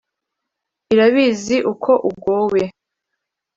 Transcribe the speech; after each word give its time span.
Irabizi 0.93 1.55
uko 1.71 1.91
ugowe 2.09 2.61